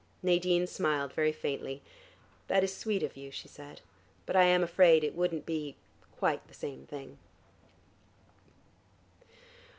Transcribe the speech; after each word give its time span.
Nadine 0.23 0.65
smiled 0.65 1.13
very 1.13 1.31
faintly. 1.31 1.83
"That 2.47 2.63
is 2.63 2.75
sweet 2.75 3.03
of 3.03 3.15
you," 3.15 3.29
she 3.29 3.47
said, 3.47 3.81
"but 4.25 4.35
I 4.35 4.45
am 4.45 4.63
afraid 4.63 5.03
it 5.03 5.13
wouldn't 5.13 5.45
be 5.45 5.75
quite 6.17 6.47
the 6.47 6.55
same 6.55 6.87
thing." 6.87 7.19